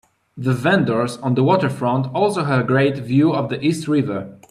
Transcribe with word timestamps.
The 0.35 0.53
vendors 0.55 1.17
on 1.17 1.35
the 1.35 1.43
waterfront 1.43 2.07
also 2.15 2.43
have 2.45 2.61
a 2.61 2.67
great 2.67 2.97
view 2.97 3.35
of 3.35 3.49
the 3.49 3.63
East 3.63 3.87
River. 3.87 4.39